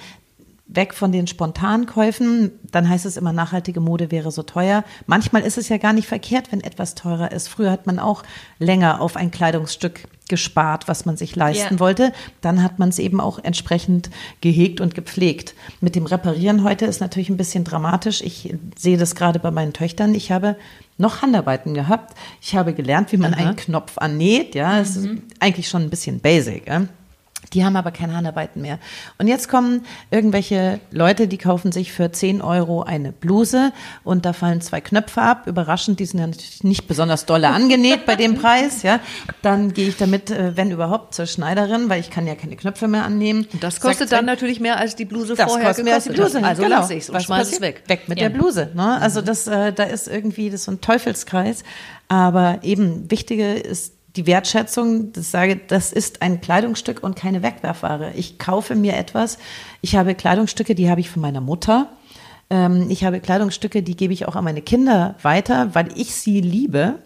[0.66, 4.82] weg von den Spontankäufen, dann heißt es immer, nachhaltige Mode wäre so teuer.
[5.06, 7.48] Manchmal ist es ja gar nicht verkehrt, wenn etwas teurer ist.
[7.48, 8.22] Früher hat man auch
[8.58, 11.80] länger auf ein Kleidungsstück gespart, was man sich leisten Ja.
[11.80, 12.12] wollte.
[12.40, 14.08] Dann hat man es eben auch entsprechend
[14.40, 15.54] gehegt und gepflegt.
[15.82, 18.22] Mit dem Reparieren heute ist natürlich ein bisschen dramatisch.
[18.22, 20.14] Ich sehe das gerade bei meinen Töchtern.
[20.14, 20.56] Ich habe
[20.96, 22.14] noch Handarbeiten gehabt.
[22.40, 23.42] Ich habe gelernt, wie man Aha.
[23.48, 24.54] einen Knopf annäht.
[24.54, 25.08] Ja, es ist
[25.40, 26.66] eigentlich schon ein bisschen basic.
[26.68, 26.86] Ja?
[27.52, 28.78] Die haben aber keine Handarbeiten mehr.
[29.18, 34.32] Und jetzt kommen irgendwelche Leute, die kaufen sich für 10 Euro eine Bluse und da
[34.32, 35.46] fallen zwei Knöpfe ab.
[35.46, 38.82] Überraschend, die sind ja natürlich nicht besonders dolle angenäht bei dem Preis.
[38.82, 39.00] Ja,
[39.42, 42.88] Dann gehe ich damit, äh, wenn überhaupt, zur Schneiderin, weil ich kann ja keine Knöpfe
[42.88, 43.46] mehr annehmen.
[43.52, 46.10] Und das kostet dann natürlich mehr als die Bluse Das vorher kostet mehr als die
[46.10, 46.38] Bluse.
[46.38, 46.44] hat.
[46.44, 46.76] Also genau.
[46.80, 47.82] lasse ich es und Was schmeiße es weg.
[47.86, 48.28] Weg mit Ja.
[48.28, 48.70] der Bluse.
[48.74, 49.00] Ne?
[49.00, 51.62] Also das, äh, da ist irgendwie das so ein Teufelskreis.
[52.08, 58.12] Aber eben wichtige ist die Wertschätzung, das sage, das ist ein Kleidungsstück und keine Wegwerfware.
[58.14, 59.38] Ich kaufe mir etwas.
[59.80, 61.88] Ich habe Kleidungsstücke, die habe ich von meiner Mutter.
[62.50, 66.40] Ähm, Ich habe Kleidungsstücke, die gebe ich auch an meine Kinder weiter, weil ich sie
[66.40, 67.00] liebe.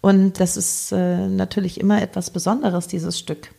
[0.00, 3.50] Und das ist äh, natürlich immer etwas Besonderes, dieses Stück.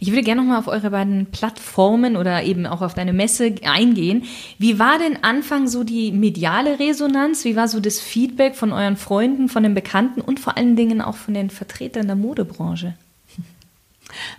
[0.00, 4.24] Ich würde gerne nochmal auf eure beiden Plattformen oder eben auch auf deine Messe eingehen.
[4.58, 7.44] Wie war denn Anfang so die mediale Resonanz?
[7.44, 11.00] Wie war so das Feedback von euren Freunden, von den Bekannten und vor allen Dingen
[11.00, 12.94] auch von den Vertretern der Modebranche?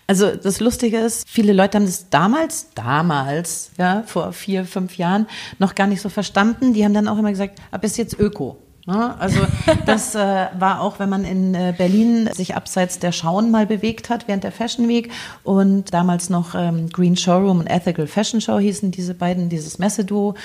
[0.05, 5.25] Also das Lustige ist, viele Leute haben das damals, damals, ja, vor vier, fünf Jahren
[5.57, 6.73] noch gar nicht so verstanden.
[6.73, 8.59] Die haben dann auch immer gesagt, ab ist jetzt Öko.
[8.85, 9.15] Ne?
[9.19, 9.39] Also
[9.85, 14.09] das äh, war auch, wenn man in äh, Berlin sich abseits der Schauen mal bewegt
[14.09, 15.11] hat während der Fashion Week
[15.43, 20.35] und damals noch ähm, Green Showroom und Ethical Fashion Show hießen diese beiden, dieses Messeduo.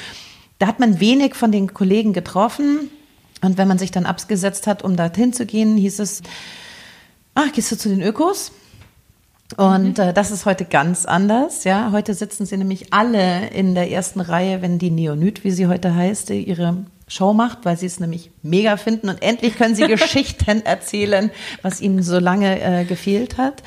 [0.59, 2.91] Da hat man wenig von den Kollegen getroffen
[3.43, 6.23] und wenn man sich dann abgesetzt hat, um dorthin zu gehen, hieß es,
[7.35, 8.53] ach, gehst du zu den Ökos?
[9.57, 11.65] Und äh, das ist heute ganz anders.
[11.65, 15.69] Ja, heute sitzen sie nämlich alle in der ersten Reihe, wenn die Neonyt, wie sie
[15.69, 19.87] heute heißt, ihre Show macht, weil sie es nämlich mega finden und endlich können sie
[19.89, 21.31] Geschichten erzählen,
[21.63, 23.63] was ihnen so lange äh, gefehlt hat.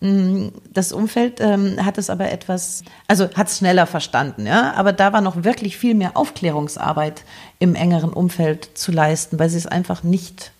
[0.00, 4.72] Mm, Das Umfeld ähm, hat es aber etwas, also hat es schneller verstanden, ja.
[4.74, 7.22] Aber da war noch wirklich viel mehr Aufklärungsarbeit
[7.58, 10.52] im engeren Umfeld zu leisten, weil sie es einfach nicht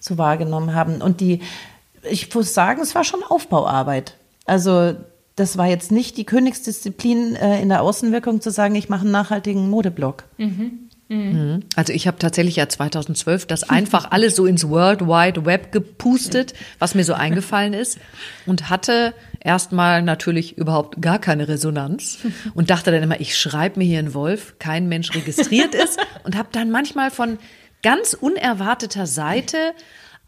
[0.00, 1.02] so wahrgenommen haben.
[1.02, 1.40] Und die,
[2.08, 4.14] ich muss sagen, es war schon Aufbauarbeit.
[4.44, 4.94] Also
[5.34, 9.10] das war jetzt nicht die Königsdisziplin äh, in der Außenwirkung zu sagen, ich mache einen
[9.10, 9.68] nachhaltigen
[11.08, 11.62] Modeblog.
[11.76, 16.54] Also ich habe tatsächlich ja 2012 das einfach alles so ins World Wide Web gepustet,
[16.78, 17.98] was mir so eingefallen ist
[18.44, 22.18] und hatte erstmal natürlich überhaupt gar keine Resonanz
[22.54, 26.36] und dachte dann immer, ich schreibe mir hier einen Wolf, kein Mensch registriert ist und
[26.36, 27.38] habe dann manchmal von
[27.82, 29.58] ganz unerwarteter Seite,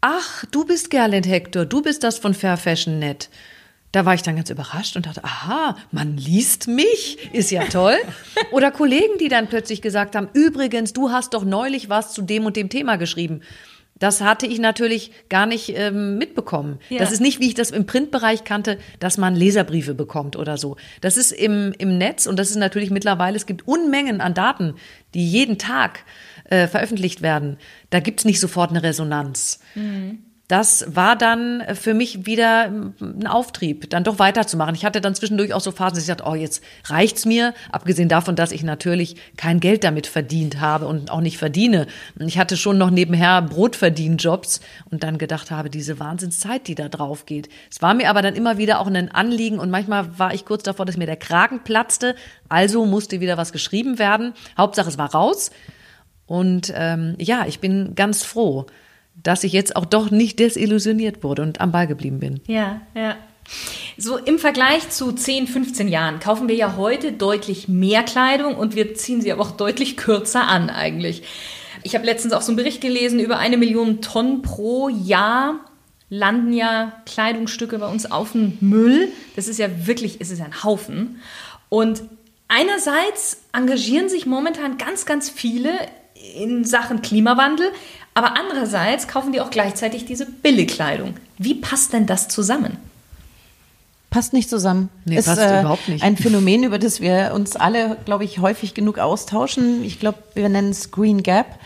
[0.01, 3.29] ach, du bist Gerland Hector, du bist das von Fair Fashion Net.
[3.91, 7.95] Da war ich dann ganz überrascht und dachte, aha, man liest mich, ist ja toll.
[8.51, 12.45] Oder Kollegen, die dann plötzlich gesagt haben, übrigens, du hast doch neulich was zu dem
[12.45, 13.41] und dem Thema geschrieben.
[13.99, 16.79] Das hatte ich natürlich gar nicht ähm, mitbekommen.
[16.89, 16.99] Ja.
[16.99, 20.77] Das ist nicht, wie ich das im Printbereich kannte, dass man Leserbriefe bekommt oder so.
[21.01, 24.75] Das ist im, im Netz und das ist natürlich mittlerweile, es gibt Unmengen an Daten,
[25.13, 26.05] die jeden Tag
[26.45, 27.57] äh, veröffentlicht werden.
[27.89, 29.59] Da gibt's nicht sofort eine Resonanz.
[30.49, 34.73] Das war dann für mich wieder ein Auftrieb, dann doch weiterzumachen.
[34.73, 38.09] Ich hatte dann zwischendurch auch so Phasen, dass ich dachte, oh, jetzt reicht's mir, abgesehen
[38.09, 41.85] davon, dass ich natürlich kein Geld damit verdient habe und auch nicht verdiene.
[42.17, 47.27] Ich hatte schon noch nebenher Brotverdienjobs und dann gedacht habe, diese Wahnsinnszeit, die da drauf
[47.27, 47.47] geht.
[47.69, 50.63] Es war mir aber dann immer wieder auch ein Anliegen und manchmal war ich kurz
[50.63, 52.15] davor, dass mir der Kragen platzte.
[52.49, 54.33] Also musste wieder was geschrieben werden.
[54.57, 55.51] Hauptsache, es war raus.
[56.25, 58.65] Und ähm, ja, ich bin ganz froh,
[59.23, 62.41] dass ich jetzt auch doch nicht desillusioniert wurde und am Ball geblieben bin.
[62.47, 63.15] Ja, ja.
[63.97, 68.75] So im Vergleich zu 10, 15 Jahren kaufen wir ja heute deutlich mehr Kleidung und
[68.75, 71.23] wir ziehen sie aber auch deutlich kürzer an eigentlich.
[71.83, 75.59] Ich habe letztens auch so einen Bericht gelesen, über eine Million Tonnen pro Jahr
[76.09, 79.09] landen ja Kleidungsstücke bei uns auf den Müll.
[79.35, 81.21] Das ist ja wirklich, es ist ein Haufen.
[81.69, 82.03] Und
[82.47, 85.71] einerseits engagieren sich momentan ganz, ganz viele
[86.35, 87.71] in Sachen Klimawandel,
[88.13, 91.15] aber andererseits kaufen die auch gleichzeitig diese Billigkleidung.
[91.37, 92.77] Wie passt denn das zusammen?
[94.09, 94.89] Passt nicht zusammen.
[95.05, 96.03] Nee, ist passt äh, überhaupt nicht.
[96.03, 99.83] ein Phänomen, über das wir uns alle, glaube ich, häufig genug austauschen.
[99.83, 101.59] Ich glaube, wir nennen es Green Gap.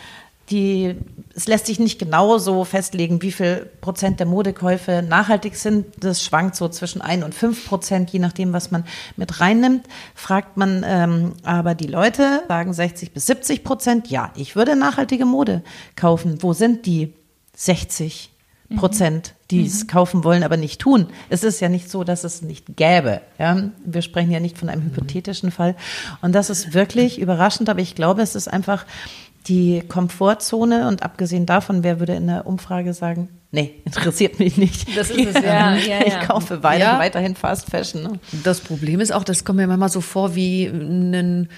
[0.49, 0.95] Die,
[1.35, 5.85] es lässt sich nicht genau so festlegen, wie viel Prozent der Modekäufe nachhaltig sind.
[5.99, 8.85] Das schwankt so zwischen ein und fünf Prozent, je nachdem, was man
[9.17, 9.87] mit reinnimmt.
[10.13, 15.25] Fragt man ähm, aber die Leute, sagen 60 bis 70 Prozent, ja, ich würde nachhaltige
[15.25, 15.63] Mode
[15.95, 16.37] kaufen.
[16.41, 17.13] Wo sind die
[17.55, 18.29] 60
[18.75, 21.07] Prozent, die es kaufen wollen, aber nicht tun.
[21.29, 23.21] Es ist ja nicht so, dass es nicht gäbe.
[23.37, 23.69] Ja?
[23.85, 25.75] Wir sprechen ja nicht von einem hypothetischen Fall.
[26.21, 28.85] Und das ist wirklich überraschend, aber ich glaube, es ist einfach
[29.47, 34.97] die Komfortzone und abgesehen davon, wer würde in der Umfrage sagen, nee, interessiert mich nicht.
[34.97, 36.05] Das ist es, ja, ja, ja.
[36.07, 36.99] Ich kaufe weiter, Ja.
[36.99, 38.03] weiterhin Fast Fashion.
[38.03, 38.19] Ne?
[38.43, 41.49] Das Problem ist auch, das kommt mir manchmal so vor wie ein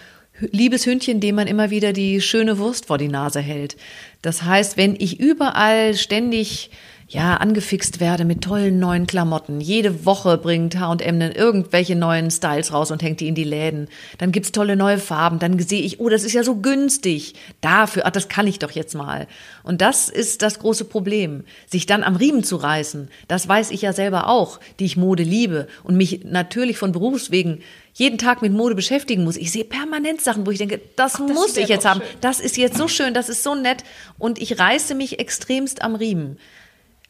[0.52, 3.78] liebes Hündchen, dem man immer wieder die schöne Wurst vor die Nase hält.
[4.22, 6.72] Das heißt, wenn ich überall ständig
[7.08, 9.62] ja, angefixt werde mit tollen neuen Klamotten.
[9.62, 13.90] Jede Woche bringt H&M dann irgendwelche neuen Styles raus und hängt die in die Läden.
[14.18, 15.38] Dann gibt's tolle neue Farben.
[15.38, 17.36] Dann sehe ich, oh, das ist ja so günstig.
[17.62, 19.28] Dafür, ach, das kann ich doch jetzt mal.
[19.62, 21.44] Und das ist das große Problem.
[21.68, 25.24] Sich dann am Riemen zu reißen, das weiß ich ja selber auch, die ich Mode
[25.24, 27.62] liebe und mich natürlich von Berufswegen
[27.94, 29.38] jeden Tag mit Mode beschäftigen muss.
[29.38, 32.02] Ich sehe permanent Sachen, wo ich denke, das, muss wär ich jetzt haben.
[32.02, 32.18] schön.
[32.20, 33.84] Das ist jetzt so schön, das ist so nett.
[34.18, 36.38] Und ich reiße mich extremst am Riemen.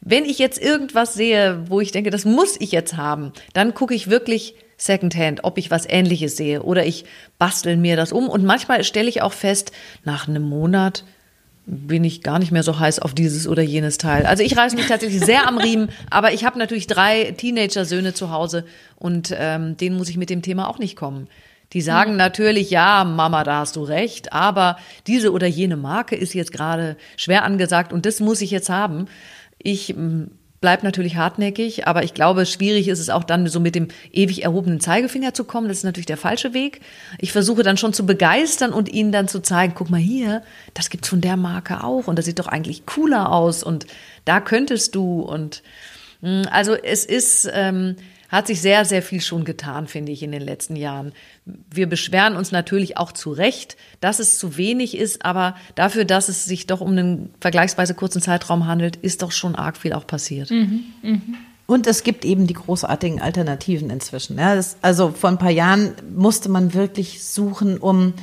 [0.08, 3.92] Wenn ich jetzt irgendwas sehe, wo ich denke, das muss ich jetzt haben, dann gucke
[3.92, 7.06] ich wirklich Secondhand, ob ich was Ähnliches sehe oder ich
[7.40, 8.28] bastel mir das um.
[8.28, 9.72] Und manchmal stelle ich auch fest,
[10.04, 11.02] nach einem Monat
[11.66, 14.26] bin ich gar nicht mehr so heiß auf dieses oder jenes Teil.
[14.26, 18.30] Also ich reiße mich tatsächlich sehr am Riemen, aber ich habe natürlich drei Teenager-Söhne zu
[18.30, 18.64] Hause
[18.94, 21.26] und ähm, denen muss ich mit dem Thema auch nicht kommen.
[21.72, 24.76] Die sagen natürlich, ja, Mama, da hast du recht, aber
[25.08, 29.08] diese oder jene Marke ist jetzt gerade schwer angesagt und das muss ich jetzt haben.
[29.66, 30.26] Ich mm,
[30.60, 34.44] bleib natürlich hartnäckig, aber ich glaube, schwierig ist es auch dann so mit dem ewig
[34.44, 35.66] erhobenen Zeigefinger zu kommen.
[35.66, 36.82] Das ist natürlich der falsche Weg.
[37.18, 40.42] Ich versuche dann schon zu begeistern und ihnen dann zu zeigen, guck mal hier,
[40.74, 43.86] das gibt's von der Marke auch und das sieht doch eigentlich cooler aus und
[44.24, 45.64] da könntest du und
[46.20, 47.96] mm, also es ist, ähm,
[48.28, 51.12] hat sich sehr, sehr viel schon getan, finde ich, in den letzten Jahren.
[51.44, 56.28] Wir beschweren uns natürlich auch zu Recht, dass es zu wenig ist, aber dafür, dass
[56.28, 60.06] es sich doch um einen vergleichsweise kurzen Zeitraum handelt, ist doch schon arg viel auch
[60.06, 60.50] passiert.
[61.66, 64.38] Und es gibt eben die großartigen Alternativen inzwischen.
[64.38, 68.14] Ja, das, also vor ein paar Jahren musste man wirklich suchen, um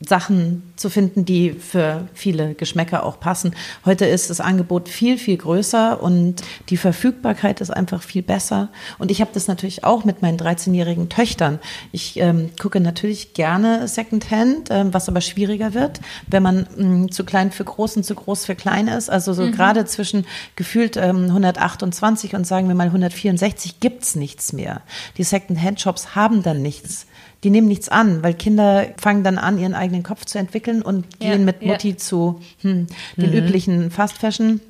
[0.00, 3.54] Sachen zu finden, die für viele Geschmäcker auch passen.
[3.84, 8.68] Heute ist das Angebot viel, viel größer und die Verfügbarkeit ist einfach viel besser.
[8.98, 11.58] Und ich habe das natürlich auch mit meinen 13-jährigen Töchtern.
[11.92, 17.24] Ich ähm, gucke natürlich gerne Secondhand, ähm, was aber schwieriger wird, wenn man mh, zu
[17.24, 19.08] klein für groß und zu groß für klein ist.
[19.08, 24.82] Also so gerade zwischen gefühlt ähm, 128 und sagen wir mal 164 gibt's nichts mehr.
[25.16, 27.06] Die Secondhand-Shops haben dann nichts
[27.46, 31.06] die nehmen nichts an, weil Kinder fangen dann an, ihren eigenen Kopf zu entwickeln und
[31.20, 31.72] Ja, gehen mit ja.
[31.72, 34.60] Mutti zu hm, den üblichen Fast Fashion.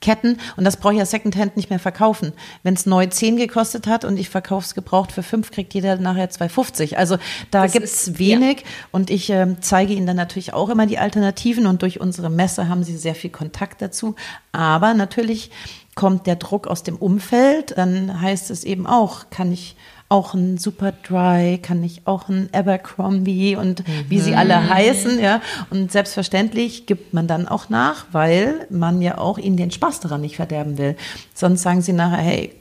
[0.00, 2.32] Ketten und das brauche ich ja Secondhand nicht mehr verkaufen.
[2.64, 5.96] Wenn es neu 10 gekostet hat und ich verkaufe es gebraucht für 5, kriegt jeder
[5.96, 6.96] nachher 2,50.
[6.96, 7.16] Also
[7.52, 11.66] da gibt's ist- wenig und ich ähm, zeige Ihnen dann natürlich auch immer die Alternativen
[11.66, 14.16] und durch unsere Messe haben Sie sehr viel Kontakt dazu.
[14.52, 15.50] Aber natürlich
[15.94, 19.76] kommt der Druck aus dem Umfeld, dann heißt es eben auch, kann ich
[20.08, 25.40] auch ein Superdry, kann ich auch ein Abercrombie und wie sie alle heißen, ja.
[25.70, 30.20] Und selbstverständlich gibt man dann auch nach, weil man ja auch ihnen den Spaß daran
[30.20, 30.96] nicht verderben will.
[31.34, 32.54] Sonst sagen sie nachher, hey,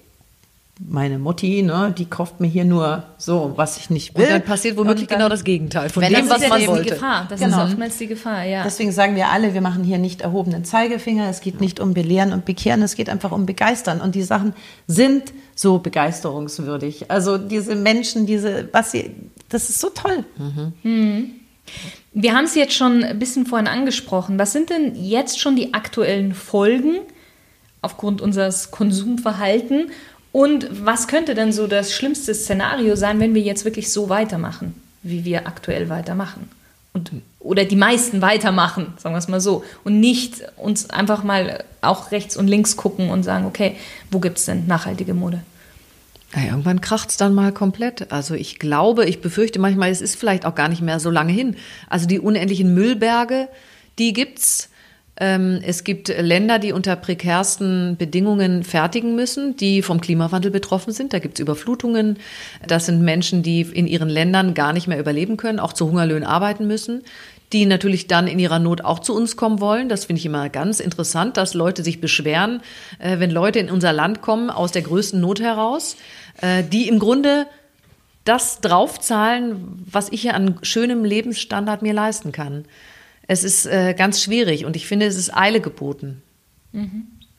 [0.80, 4.26] meine Mutti, ne, die kauft mir hier nur so, was ich nicht will.
[4.26, 6.60] Und dann passiert womöglich dann- genau das Gegenteil von dem, das was ist ja man
[6.62, 6.84] eben wollte.
[6.84, 7.26] die Gefahr.
[7.30, 7.58] Das Genau.
[7.64, 8.64] ist oftmals die Gefahr, ja.
[8.64, 11.30] Deswegen sagen wir alle, wir machen hier nicht erhobenen Zeigefinger.
[11.30, 14.02] Es geht nicht um Belehren und Bekehren, es geht einfach um Begeistern.
[14.02, 14.54] Und die Sachen
[14.86, 17.10] sind so begeisterungswürdig.
[17.10, 19.12] Also diese Menschen, diese, was sie,
[19.48, 20.26] das ist so toll.
[22.14, 24.38] Wir haben es jetzt schon ein bisschen vorhin angesprochen.
[24.40, 26.98] Was sind denn jetzt schon die aktuellen Folgen
[27.82, 29.90] aufgrund unseres Konsumverhalten?
[30.36, 34.76] Und was könnte denn so das schlimmste Szenario sein, wenn wir jetzt wirklich so weitermachen,
[35.02, 36.50] wie wir aktuell weitermachen?
[36.92, 39.64] Und, oder die meisten weitermachen, sagen wir es mal so.
[39.86, 43.78] Und nicht uns einfach mal auch rechts und links gucken und sagen, okay,
[44.12, 45.40] wo gibt es denn nachhaltige Mode?
[46.36, 48.12] Ja, irgendwann kracht's dann mal komplett.
[48.12, 51.32] Also ich glaube, ich befürchte manchmal, es ist vielleicht auch gar nicht mehr so lange
[51.32, 51.56] hin.
[51.88, 53.48] Also die unendlichen Müllberge,
[54.00, 54.68] die gibt's.
[55.18, 61.14] Ähm, es gibt Länder, die unter prekärsten Bedingungen fertigen müssen, die vom Klimawandel betroffen sind.
[61.14, 62.18] Da gibt's Überflutungen.
[62.68, 66.26] Das sind Menschen, die in ihren Ländern gar nicht mehr überleben können, auch zu Hungerlöhnen
[66.26, 67.04] arbeiten müssen
[67.54, 69.88] die natürlich dann in ihrer Not auch zu uns kommen wollen.
[69.88, 72.62] Das finde ich immer ganz interessant, dass Leute sich beschweren,
[73.00, 75.96] äh, wenn Leute in unser Land kommen aus der größten Not heraus,
[76.42, 77.46] äh, die im Grunde
[78.26, 82.66] das draufzahlen, was ich hier an schönem Lebensstandard mir leisten kann.
[83.28, 86.22] Es ist äh, ganz schwierig und ich finde, es ist Eile geboten.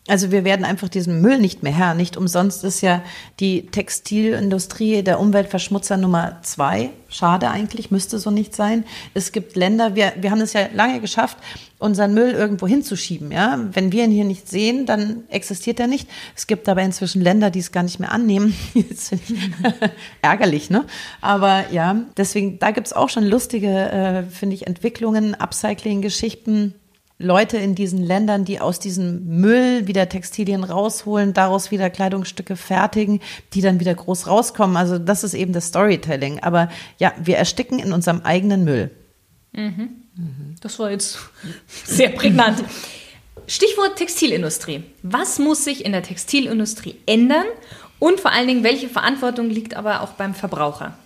[0.08, 1.94] Also wir werden einfach diesem Müll nicht mehr Herr.
[1.94, 3.02] Nicht umsonst ist ja
[3.40, 6.90] die Textilindustrie der Umweltverschmutzer Nummer zwei.
[7.08, 8.84] Schade eigentlich, müsste so nicht sein.
[9.14, 11.38] Es gibt Länder, wir, wir haben es ja lange geschafft,
[11.78, 13.32] unseren Müll irgendwo hinzuschieben.
[13.32, 13.58] Ja?
[13.72, 16.08] Wenn wir ihn hier nicht sehen, dann existiert er nicht.
[16.36, 18.54] Es gibt aber inzwischen Länder, die es gar nicht mehr annehmen.
[18.88, 19.90] Das finde ich
[20.22, 20.84] ärgerlich, ne?
[21.20, 26.74] Aber ja, deswegen, da gibt es auch schon lustige, äh, finde ich, Entwicklungen, Upcycling-Geschichten.
[27.18, 33.20] Leute in diesen Ländern, die aus diesem Müll wieder Textilien rausholen, daraus wieder Kleidungsstücke fertigen,
[33.54, 34.76] die dann wieder groß rauskommen.
[34.76, 36.40] Also das ist eben das Storytelling.
[36.40, 38.90] Aber ja, wir ersticken in unserem eigenen Müll.
[40.60, 41.18] Das war jetzt
[41.84, 42.62] sehr prägnant.
[43.46, 44.82] Stichwort Textilindustrie.
[45.02, 47.46] Was muss sich in der Textilindustrie ändern?
[47.98, 50.98] Und vor allen Dingen, welche Verantwortung liegt aber auch beim Verbraucher?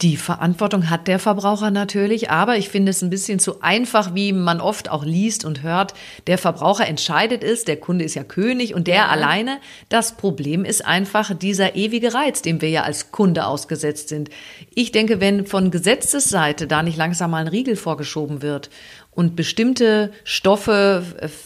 [0.00, 4.32] Die Verantwortung hat der Verbraucher natürlich, aber ich finde es ein bisschen zu einfach, wie
[4.32, 5.92] man oft auch liest und hört.
[6.28, 9.58] Der Verbraucher entscheidet es, der Kunde ist ja König und der alleine.
[9.88, 14.30] Das Problem ist einfach dieser ewige Reiz, dem wir ja als Kunde ausgesetzt sind.
[14.72, 18.70] Ich denke, wenn von Gesetzesseite da nicht langsam mal ein Riegel vorgeschoben wird
[19.10, 21.02] und bestimmte Stoffe,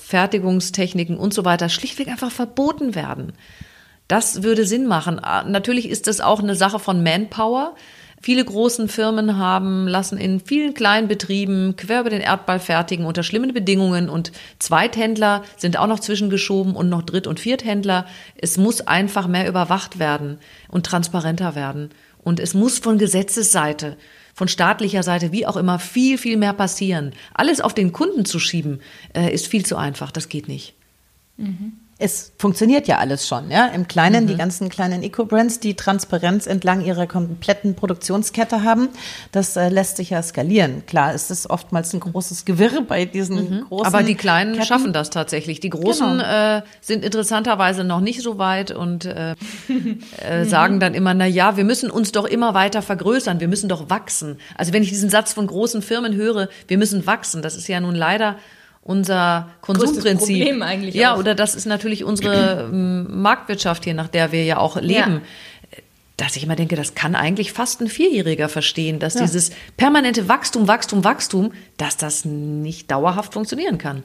[0.07, 3.33] Fertigungstechniken und so weiter schlichtweg einfach verboten werden,
[4.09, 5.19] das würde Sinn machen.
[5.25, 7.75] Ah, Natürlich ist das auch eine Sache von Manpower.
[8.25, 13.25] Viele großen Firmen haben, lassen in vielen kleinen Betrieben quer über den Erdball fertigen unter
[13.25, 14.31] schlimmen Bedingungen und
[14.61, 18.07] Zweithändler sind auch noch zwischengeschoben und noch Dritt- und Vierthändler.
[18.37, 21.91] Es muss einfach mehr überwacht werden und transparenter werden.
[22.23, 23.97] Und es muss von Gesetzesseite,
[24.35, 27.15] von staatlicher Seite, wie auch immer, viel, viel mehr passieren.
[27.35, 28.81] Alles auf den Kunden zu schieben,
[29.17, 30.13] äh, ist viel zu einfach.
[30.13, 30.75] Das geht nicht.
[32.03, 33.67] Es funktioniert ja alles schon, ja.
[33.67, 34.29] Im Kleinen, Mhm.
[34.29, 38.89] die ganzen kleinen Eco-Brands, die Transparenz entlang ihrer kompletten Produktionskette haben,
[39.31, 40.85] das äh, lässt sich ja skalieren.
[40.87, 43.37] Klar, es ist oftmals ein großes Gewirr bei diesen
[43.69, 43.69] großen.
[43.69, 43.95] Mhm.
[43.95, 44.67] Aber die Kleinen Ketten.
[44.67, 45.61] schaffen das tatsächlich.
[45.61, 46.57] Die Großen Genau.
[46.59, 49.37] äh, sind interessanterweise noch nicht so weit und äh,
[50.23, 53.69] äh, sagen dann immer, na ja, wir müssen uns doch immer weiter vergrößern, wir müssen
[53.69, 54.39] doch wachsen.
[54.57, 57.79] Also wenn ich diesen Satz von großen Firmen höre, wir müssen wachsen, das ist ja
[57.81, 58.37] nun leider
[58.83, 60.39] unser Konsumprinzip.
[60.39, 61.19] Problem eigentlich ja, auch.
[61.19, 65.23] oder das ist natürlich unsere ähm, Marktwirtschaft hier, nach der wir ja auch leben.
[66.17, 70.69] Dass ich immer denke, das kann eigentlich fast ein Vierjähriger verstehen, dass dieses permanente Wachstum,
[70.69, 74.05] Wachstum, Wachstum, dass das nicht dauerhaft funktionieren kann.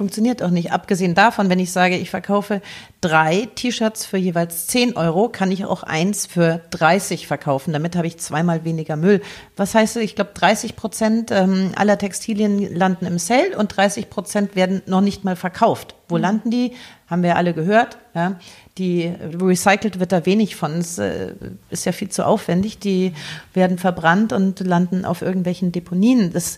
[0.00, 0.72] Funktioniert auch nicht.
[0.72, 2.62] Abgesehen davon, wenn ich sage, ich verkaufe
[3.02, 7.74] drei T-Shirts für jeweils 10 Euro, kann ich auch eins für 30 verkaufen.
[7.74, 9.20] Damit habe ich zweimal weniger Müll.
[9.58, 14.56] Was heißt, ich glaube, 30 Prozent ähm, aller Textilien landen im Sale und 30 Prozent
[14.56, 15.94] werden noch nicht mal verkauft.
[16.08, 16.72] Wo landen die?
[17.06, 17.98] Haben wir alle gehört.
[18.14, 18.40] Ja?
[18.78, 20.78] Die recycelt wird da wenig von.
[20.78, 21.34] Es äh,
[21.68, 22.78] ist ja viel zu aufwendig.
[22.78, 23.12] Die
[23.52, 26.32] werden verbrannt und landen auf irgendwelchen Deponien.
[26.32, 26.56] Das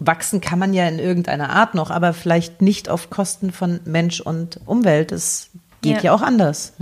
[0.00, 4.20] Wachsen kann man ja in irgendeiner Art noch, aber vielleicht nicht auf Kosten von Mensch
[4.20, 5.12] und Umwelt.
[5.12, 5.50] Es
[5.82, 6.02] geht Ja.
[6.02, 6.72] ja, auch anders.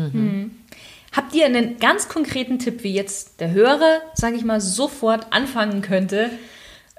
[1.14, 5.82] Habt ihr einen ganz konkreten Tipp, wie jetzt der Hörer, sage ich mal, sofort anfangen
[5.82, 6.30] könnte,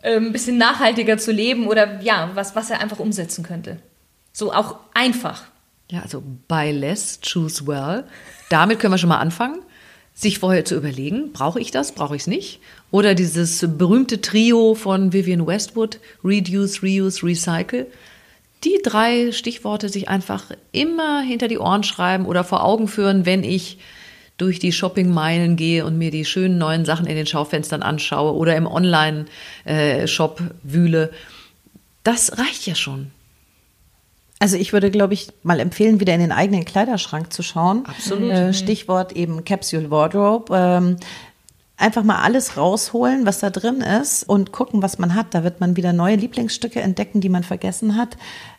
[0.03, 3.77] ähm, ein bisschen nachhaltiger zu leben oder ja, was, was er einfach umsetzen könnte?
[4.33, 5.43] So auch einfach.
[5.89, 8.03] Ja, also buy less, choose well.
[8.49, 9.61] Damit können wir schon mal anfangen.
[10.19, 12.59] Sich vorher zu überlegen, brauche ich das, brauche ich es nicht?
[12.91, 17.87] Oder dieses berühmte Trio von Vivian Westwood, Reduce, Reuse, Recycle.
[18.65, 23.45] Die drei Stichworte sich einfach immer hinter die Ohren schreiben oder vor Augen führen, wenn
[23.45, 23.77] ich
[24.37, 28.57] durch die Shoppingmeilen gehe und mir die schönen neuen Sachen in den Schaufenstern anschaue oder
[28.57, 31.11] im Online-Shop wühle.
[32.03, 33.11] Das reicht ja schon.
[34.39, 37.85] Also ich würde, glaube ich, mal empfehlen, wieder in den eigenen Kleiderschrank zu schauen.
[37.85, 38.31] Absolut.
[38.31, 40.55] Äh, Stichwort eben Capsule Wardrobe.
[40.55, 40.95] Ähm,
[41.75, 45.33] einfach mal alles rausholen, was da drin ist und gucken, was man hat.
[45.33, 48.17] Da wird man wieder neue Lieblingsstücke entdecken, die man vergessen hat.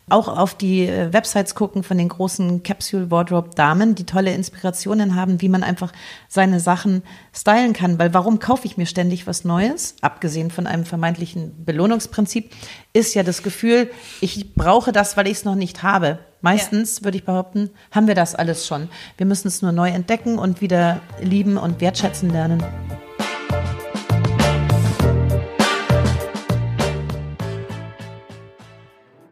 [0.09, 5.15] Auch auf die äh, Websites gucken von den großen Capsule Wardrobe Damen, die tolle Inspirationen
[5.15, 5.93] haben, wie man einfach
[6.27, 7.97] seine Sachen stylen kann.
[7.99, 9.95] Weil warum kaufe ich mir ständig was Neues?
[10.01, 12.51] Abgesehen von einem vermeintlichen Belohnungsprinzip
[12.93, 13.89] ist ja das Gefühl,
[14.19, 16.19] ich brauche das, weil ich es noch nicht habe.
[16.41, 17.05] Meistens ja.
[17.05, 18.89] würde ich behaupten, haben wir das alles schon.
[19.17, 22.63] Wir müssen es nur neu entdecken und wieder lieben und wertschätzen lernen.